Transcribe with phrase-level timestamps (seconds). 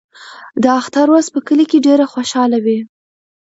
[0.63, 2.79] د اختر ورځ په کلي کې ډېره خوشحاله وي.